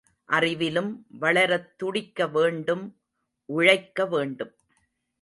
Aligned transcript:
அறிவிலும் 0.29 1.05
வளரத் 1.19 1.77
துடிக்க 1.77 2.27
வேண்டும் 2.27 2.97
உழைக்க 3.45 4.05
வேண்டும். 4.05 4.55